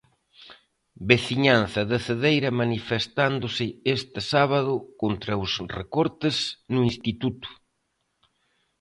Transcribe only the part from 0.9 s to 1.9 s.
Veciñanza